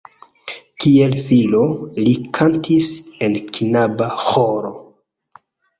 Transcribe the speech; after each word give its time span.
Kiel 0.83 1.13
filo 1.27 1.61
li 2.07 2.15
kantis 2.39 2.91
en 3.29 3.39
knaba 3.53 4.13
ĥoro. 4.27 4.79